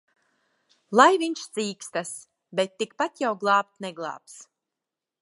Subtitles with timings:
[0.99, 2.15] Lai viņš cīkstas!
[2.61, 4.41] Bet tikpat jau glābt neglābs.